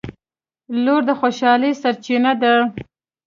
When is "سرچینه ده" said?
1.81-2.53